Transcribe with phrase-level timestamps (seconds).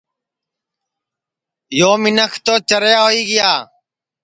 [1.79, 3.53] یو منکھ توچاوا ہوئی گا